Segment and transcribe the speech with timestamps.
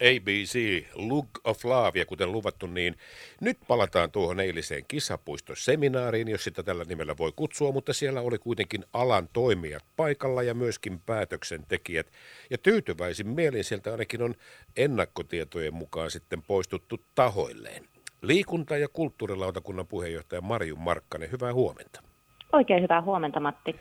[0.00, 2.96] ABC, Look of Love, ja kuten luvattu, niin
[3.40, 8.84] nyt palataan tuohon eiliseen kisapuistoseminaariin, jos sitä tällä nimellä voi kutsua, mutta siellä oli kuitenkin
[8.92, 12.12] alan toimijat paikalla ja myöskin päätöksentekijät.
[12.50, 14.34] Ja tyytyväisin mielin sieltä ainakin on
[14.76, 17.84] ennakkotietojen mukaan sitten poistuttu tahoilleen.
[18.22, 22.02] Liikunta- ja kulttuurilautakunnan puheenjohtaja Marju Markkanen, hyvää huomenta.
[22.52, 23.76] Oikein hyvää huomenta, Matti.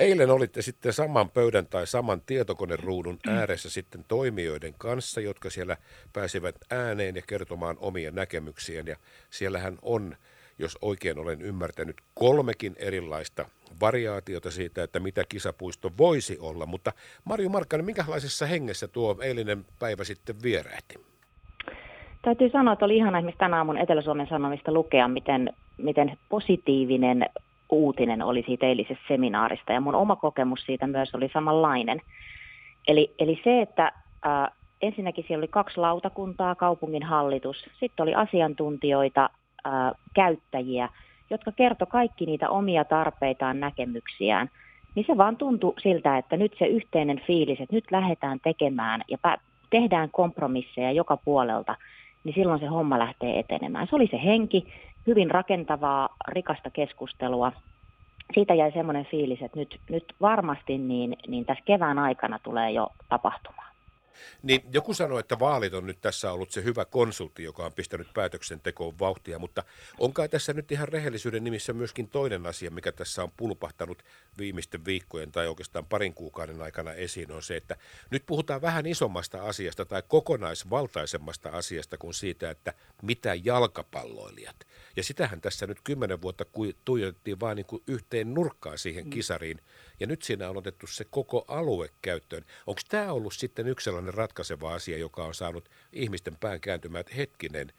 [0.00, 5.76] Eilen olitte sitten saman pöydän tai saman tietokoneruudun ääressä sitten toimijoiden kanssa, jotka siellä
[6.12, 8.86] pääsivät ääneen ja kertomaan omia näkemyksiään.
[8.86, 8.96] Ja
[9.30, 10.16] siellähän on,
[10.58, 13.46] jos oikein olen ymmärtänyt, kolmekin erilaista
[13.80, 16.66] variaatiota siitä, että mitä kisapuisto voisi olla.
[16.66, 16.92] Mutta
[17.24, 20.94] Marju Markkanen, minkälaisessa hengessä tuo eilinen päivä sitten vierähti?
[22.22, 27.26] Täytyy sanoa, että oli ihana esimerkiksi tänä aamun Etelä-Suomen Sanomista lukea, miten, miten positiivinen
[27.72, 32.00] uutinen oli siitä eilisestä seminaarista ja mun oma kokemus siitä myös oli samanlainen.
[32.88, 34.50] Eli, eli se, että ää,
[34.82, 39.30] ensinnäkin siellä oli kaksi lautakuntaa, kaupungin hallitus, sitten oli asiantuntijoita,
[39.64, 40.88] ää, käyttäjiä,
[41.30, 44.50] jotka kertoi kaikki niitä omia tarpeitaan, näkemyksiään,
[44.94, 49.18] niin se vaan tuntui siltä, että nyt se yhteinen fiilis, että nyt lähdetään tekemään ja
[49.70, 51.76] tehdään kompromisseja joka puolelta,
[52.24, 53.86] niin silloin se homma lähtee etenemään.
[53.90, 54.66] Se oli se henki,
[55.06, 57.52] hyvin rakentavaa, rikasta keskustelua.
[58.34, 62.88] Siitä jäi semmoinen fiilis, että nyt, nyt varmasti niin, niin tässä kevään aikana tulee jo
[63.08, 63.61] tapahtumaan.
[64.42, 68.08] Niin joku sanoi, että vaalit on nyt tässä ollut se hyvä konsultti, joka on pistänyt
[68.14, 69.64] päätöksentekoon vauhtia, mutta
[69.98, 74.02] onkaan tässä nyt ihan rehellisyyden nimissä myöskin toinen asia, mikä tässä on pulpahtanut
[74.38, 77.76] viimeisten viikkojen tai oikeastaan parin kuukauden aikana esiin, on se, että
[78.10, 84.56] nyt puhutaan vähän isommasta asiasta tai kokonaisvaltaisemmasta asiasta kuin siitä, että mitä jalkapalloilijat.
[84.96, 86.44] Ja sitähän tässä nyt kymmenen vuotta
[86.84, 89.10] tuijotettiin vain niin kuin yhteen nurkkaan siihen mm.
[89.10, 89.60] kisariin,
[90.00, 92.44] ja nyt siinä on otettu se koko alue käyttöön.
[92.66, 97.14] Onko tämä ollut sitten yksi sellainen ratkaiseva asia, joka on saanut ihmisten pään kääntymään, että
[97.16, 97.72] hetkinen,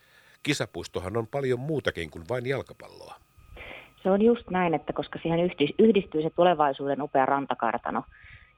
[0.43, 3.15] kisapuistohan on paljon muutakin kuin vain jalkapalloa.
[4.03, 5.39] Se on just näin, että koska siihen
[5.79, 8.03] yhdistyy se tulevaisuuden upea rantakartano,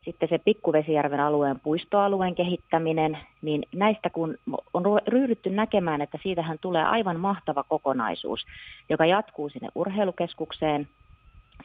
[0.05, 4.37] sitten se Pikkuvesijärven alueen puistoalueen kehittäminen, niin näistä kun
[4.73, 8.45] on ryhdytty näkemään, että siitähän tulee aivan mahtava kokonaisuus,
[8.89, 10.87] joka jatkuu sinne urheilukeskukseen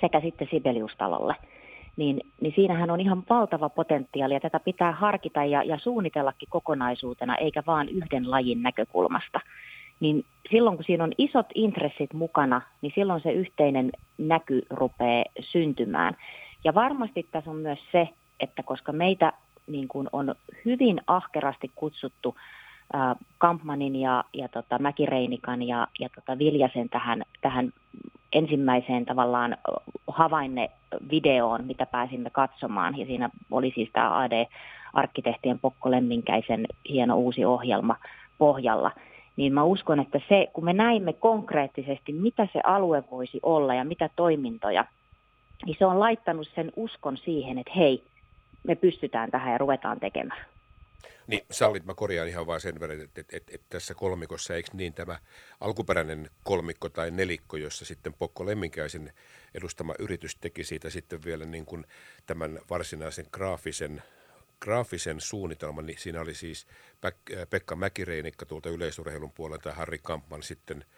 [0.00, 1.34] sekä sitten Sibeliustalolle
[1.96, 7.36] niin, niin siinähän on ihan valtava potentiaali ja tätä pitää harkita ja, ja suunnitellakin kokonaisuutena
[7.36, 9.40] eikä vain yhden lajin näkökulmasta.
[10.00, 16.16] Niin silloin kun siinä on isot intressit mukana, niin silloin se yhteinen näky rupeaa syntymään.
[16.64, 18.08] Ja varmasti tässä on myös se,
[18.40, 19.32] että koska meitä
[19.66, 20.34] niin kuin on
[20.64, 22.36] hyvin ahkerasti kutsuttu
[22.94, 27.72] äh, Kampmanin ja, ja tota Mäkireinikan ja, ja tota Viljasen tähän, tähän
[28.32, 29.56] ensimmäiseen tavallaan
[30.08, 30.70] havainne
[31.10, 32.98] videoon, mitä pääsimme katsomaan.
[32.98, 37.96] Ja siinä oli siis tämä AD-arkkitehtien Pokko Lemminkäisen hieno uusi ohjelma
[38.38, 38.90] pohjalla.
[39.36, 43.84] Niin mä uskon, että se, kun me näimme konkreettisesti, mitä se alue voisi olla ja
[43.84, 44.84] mitä toimintoja,
[45.66, 48.04] niin se on laittanut sen uskon siihen, että hei,
[48.62, 50.49] me pystytään tähän ja ruvetaan tekemään.
[51.26, 54.70] Niin, sallit, mä korjaan ihan vaan sen verran, että, että, että, että tässä kolmikossa, eikö
[54.72, 55.18] niin tämä
[55.60, 59.12] alkuperäinen kolmikko tai nelikko, jossa sitten Pokko Lemminkäisen
[59.54, 61.86] edustama yritys teki siitä sitten vielä niin kuin
[62.26, 64.02] tämän varsinaisen graafisen
[64.60, 66.66] graafisen suunnitelman, niin siinä oli siis
[67.50, 70.84] Pekka Mäkireinikka tuolta yleisurheilun puolelta ja Harri Kampman sitten–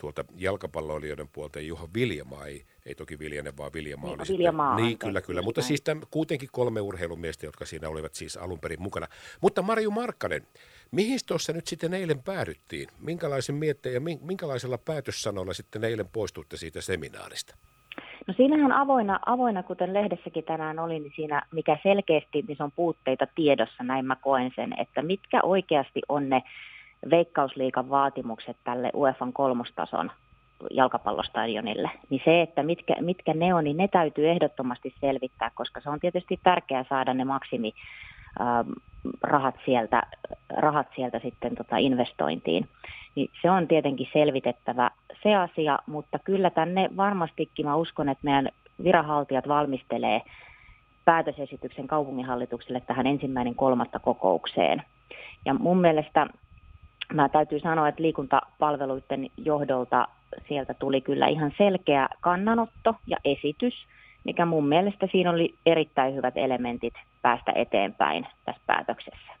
[0.00, 4.76] tuolta jalkapalloilijoiden puolta ja Juha Viljamaa, ei, ei toki Viljanen, vaan Viljamaa niin, oli Viljamaa
[4.76, 4.86] sitten.
[4.86, 5.42] Niin, kyllä, kyllä.
[5.42, 9.06] Mutta siis tämän, kuitenkin kolme urheilumiestä, jotka siinä olivat siis alun perin mukana.
[9.40, 10.42] Mutta Marju Markkanen,
[10.90, 12.88] mihin tuossa nyt sitten eilen päädyttiin?
[12.98, 17.56] Minkälaisen mietteen ja minkälaisella päätössanolla sitten eilen poistutte siitä seminaarista?
[18.26, 22.72] No siinähän avoinna, avoinna, kuten lehdessäkin tänään oli, niin siinä mikä selkeästi, niin se on
[22.72, 26.42] puutteita tiedossa, näin mä koen sen, että mitkä oikeasti on ne
[27.10, 30.10] veikkausliikan vaatimukset tälle UEFan kolmostason
[30.70, 35.90] jalkapallostadionille, niin se, että mitkä, mitkä ne on, niin ne täytyy ehdottomasti selvittää, koska se
[35.90, 37.72] on tietysti tärkeää saada ne maksimi
[38.40, 38.70] ähm,
[39.22, 40.02] rahat sieltä,
[40.56, 42.68] rahat sieltä sitten tota investointiin.
[43.14, 44.90] Niin se on tietenkin selvitettävä
[45.22, 48.48] se asia, mutta kyllä tänne varmastikin mä uskon, että meidän
[48.84, 50.22] viranhaltijat valmistelee
[51.04, 54.82] päätösesityksen kaupunginhallitukselle tähän ensimmäinen kolmatta kokoukseen.
[55.44, 56.26] Ja mun mielestä
[57.14, 60.08] mä täytyy sanoa, että liikuntapalveluiden johdolta
[60.48, 63.74] sieltä tuli kyllä ihan selkeä kannanotto ja esitys,
[64.24, 69.40] mikä mun mielestä siinä oli erittäin hyvät elementit päästä eteenpäin tässä päätöksessä.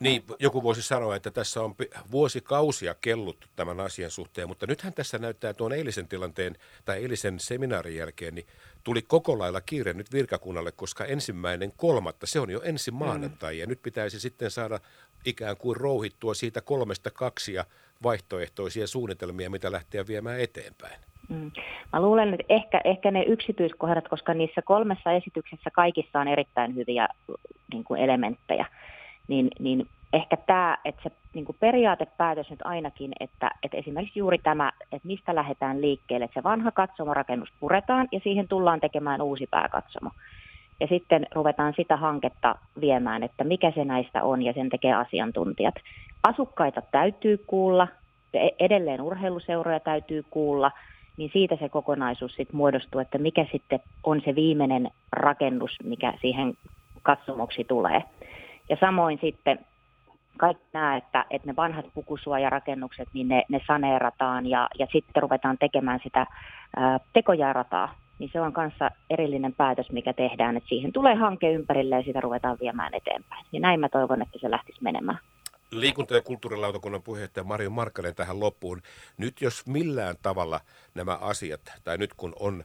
[0.00, 1.74] Niin, joku voisi sanoa, että tässä on
[2.10, 7.96] vuosikausia kelluttu tämän asian suhteen, mutta nythän tässä näyttää tuon eilisen tilanteen tai eilisen seminaarin
[7.96, 8.46] jälkeen, niin
[8.84, 13.60] tuli koko lailla kiire nyt virkakunnalle, koska ensimmäinen kolmatta, se on jo ensi maanantai mm.
[13.60, 14.80] ja nyt pitäisi sitten saada
[15.24, 17.64] ikään kuin rouhittua siitä kolmesta kaksia
[18.02, 21.00] vaihtoehtoisia suunnitelmia, mitä lähteä viemään eteenpäin?
[21.28, 21.50] Mm.
[21.92, 27.08] Mä luulen, että ehkä, ehkä ne yksityiskohdat, koska niissä kolmessa esityksessä kaikissa on erittäin hyviä
[27.72, 28.66] niin kuin elementtejä,
[29.28, 34.38] niin, niin ehkä tämä, että se niin kuin periaatepäätös nyt ainakin, että, että esimerkiksi juuri
[34.38, 39.46] tämä, että mistä lähdetään liikkeelle, että se vanha katsomorakennus puretaan ja siihen tullaan tekemään uusi
[39.50, 40.10] pääkatsomo.
[40.80, 45.74] Ja sitten ruvetaan sitä hanketta viemään, että mikä se näistä on ja sen tekee asiantuntijat.
[46.22, 47.88] Asukkaita täytyy kuulla,
[48.34, 50.70] e-, edelleen urheiluseuroja täytyy kuulla,
[51.16, 56.54] niin siitä se kokonaisuus sitten muodostuu, että mikä sitten on se viimeinen rakennus, mikä siihen
[57.02, 58.02] katsomoksi tulee.
[58.68, 59.58] Ja samoin sitten
[60.38, 65.58] kaikki nämä, että, että ne vanhat pukusuojarakennukset, niin ne, ne saneerataan ja, ja sitten ruvetaan
[65.58, 66.26] tekemään sitä
[66.76, 71.96] ää, tekojäärataa, niin se on kanssa erillinen päätös, mikä tehdään, että siihen tulee hanke ympärille
[71.96, 73.46] ja sitä ruvetaan viemään eteenpäin.
[73.52, 75.18] Ja näin mä toivon, että se lähtisi menemään.
[75.70, 78.82] Liikunta- ja kulttuurilautakunnan puheenjohtaja Mario Markkanen tähän loppuun.
[79.18, 80.60] Nyt jos millään tavalla
[80.94, 82.64] nämä asiat, tai nyt kun on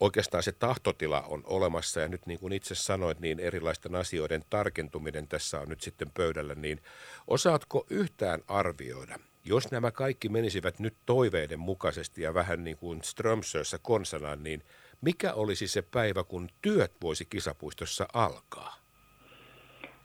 [0.00, 5.28] oikeastaan se tahtotila on olemassa ja nyt niin kuin itse sanoit, niin erilaisten asioiden tarkentuminen
[5.28, 6.80] tässä on nyt sitten pöydällä, niin
[7.26, 13.78] osaatko yhtään arvioida, jos nämä kaikki menisivät nyt toiveiden mukaisesti ja vähän niin kuin Strömsössä
[13.82, 14.62] konsanaan, niin
[15.00, 18.74] mikä olisi se päivä, kun työt voisi kisapuistossa alkaa?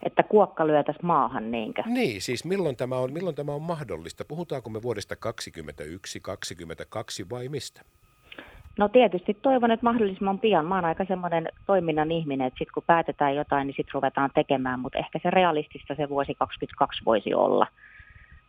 [0.04, 1.84] Että kuokka lyötäisi maahan, niinkö?
[1.86, 4.26] Niin, siis milloin tämä on, milloin tämä on mahdollista?
[4.26, 7.82] Puhutaanko me vuodesta 2021, 2022 vai mistä?
[8.78, 10.66] No tietysti toivon, että mahdollisimman pian.
[10.66, 14.80] Mä oon aika semmoinen toiminnan ihminen, että sitten kun päätetään jotain, niin sitten ruvetaan tekemään,
[14.80, 17.68] mutta ehkä se realistista se vuosi 2022 voisi olla.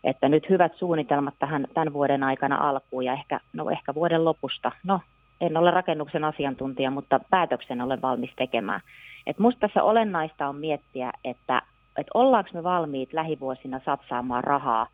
[0.05, 4.73] Että nyt hyvät suunnitelmat tähän tämän vuoden aikana alkuun ja ehkä, no ehkä vuoden lopusta.
[4.85, 5.01] No,
[5.41, 8.81] en ole rakennuksen asiantuntija, mutta päätöksen olen valmis tekemään.
[9.27, 11.63] Et musta tässä olennaista on miettiä, että,
[11.99, 14.87] että ollaanko me valmiit lähivuosina satsaamaan rahaa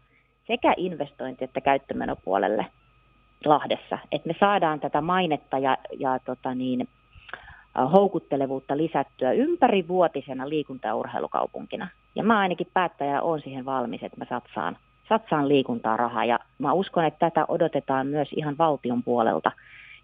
[0.47, 2.67] sekä investointi- että käyttömenopuolelle–
[3.45, 6.89] Lahdessa, että me saadaan tätä mainetta ja, ja tota niin,
[7.93, 11.89] houkuttelevuutta lisättyä ympärivuotisena liikunta- ja urheilukaupunkina.
[12.15, 14.77] Ja mä ainakin päättäjä on siihen valmis, että mä satsaan,
[15.09, 16.25] satsaan liikuntaa rahaa.
[16.25, 19.53] Ja mä uskon, että tätä odotetaan myös ihan valtion puolelta.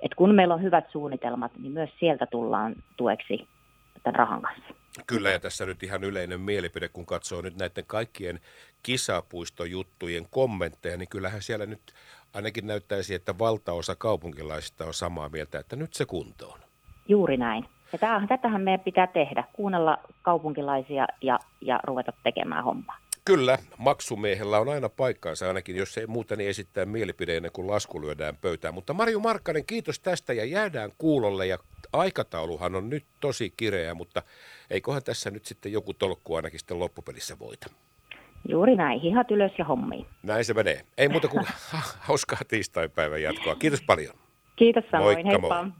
[0.00, 3.48] Että kun meillä on hyvät suunnitelmat, niin myös sieltä tullaan tueksi
[4.02, 4.74] tämän rahan kanssa.
[5.06, 8.40] Kyllä, ja tässä nyt ihan yleinen mielipide, kun katsoo nyt näiden kaikkien
[8.82, 11.80] kisapuistojuttujen kommentteja, niin kyllähän siellä nyt
[12.34, 16.60] ainakin näyttäisi, että valtaosa kaupunkilaisista on samaa mieltä, että nyt se kuntoon.
[17.08, 17.64] Juuri näin.
[17.92, 22.96] Ja tämähän, tätähän meidän pitää tehdä, kuunnella kaupunkilaisia ja, ja ruveta tekemään hommaa.
[23.24, 28.02] Kyllä, maksumiehellä on aina paikkaansa, ainakin jos ei muuta, niin esittää mielipide ennen kuin lasku
[28.02, 28.74] lyödään pöytään.
[28.74, 31.58] Mutta Marju Markkanen, kiitos tästä ja jäädään kuulolle ja
[31.92, 34.22] aikatauluhan on nyt tosi kireä, mutta
[34.70, 37.66] eiköhän tässä nyt sitten joku tolkku ainakin sitten loppupelissä voita.
[38.48, 40.06] Juuri näin, hihat ylös ja hommiin.
[40.22, 40.84] Näin se menee.
[40.98, 41.46] Ei muuta kuin
[42.08, 43.54] hauskaa tiistaipäivän jatkoa.
[43.54, 44.14] Kiitos paljon.
[44.56, 45.62] Kiitos samoin, Moikka heippa.
[45.62, 45.72] Moi.